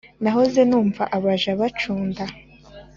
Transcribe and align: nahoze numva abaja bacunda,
nahoze 0.23 0.61
numva 0.69 1.03
abaja 1.17 1.51
bacunda, 1.59 2.23